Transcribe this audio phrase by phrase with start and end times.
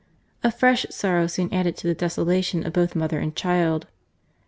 [0.43, 3.85] A fresh sorrow soon added to the desolation of both mother and child.